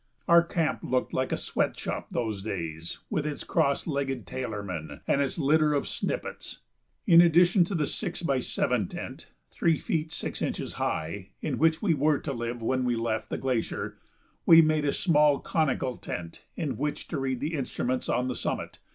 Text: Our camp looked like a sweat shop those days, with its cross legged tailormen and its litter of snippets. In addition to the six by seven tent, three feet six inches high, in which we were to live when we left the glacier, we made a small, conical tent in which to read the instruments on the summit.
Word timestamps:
Our 0.27 0.41
camp 0.41 0.79
looked 0.81 1.13
like 1.13 1.31
a 1.31 1.37
sweat 1.37 1.77
shop 1.77 2.07
those 2.09 2.41
days, 2.41 2.97
with 3.11 3.23
its 3.27 3.43
cross 3.43 3.85
legged 3.85 4.25
tailormen 4.25 5.01
and 5.07 5.21
its 5.21 5.37
litter 5.37 5.75
of 5.75 5.87
snippets. 5.87 6.57
In 7.05 7.21
addition 7.21 7.63
to 7.65 7.75
the 7.75 7.85
six 7.85 8.23
by 8.23 8.39
seven 8.39 8.87
tent, 8.87 9.29
three 9.51 9.77
feet 9.77 10.11
six 10.11 10.41
inches 10.41 10.73
high, 10.81 11.29
in 11.43 11.59
which 11.59 11.83
we 11.83 11.93
were 11.93 12.17
to 12.17 12.33
live 12.33 12.63
when 12.63 12.83
we 12.83 12.95
left 12.95 13.29
the 13.29 13.37
glacier, 13.37 13.99
we 14.43 14.59
made 14.59 14.85
a 14.85 14.91
small, 14.91 15.37
conical 15.39 15.95
tent 15.97 16.45
in 16.55 16.77
which 16.77 17.07
to 17.09 17.19
read 17.19 17.39
the 17.39 17.53
instruments 17.53 18.09
on 18.09 18.27
the 18.27 18.33
summit. 18.33 18.79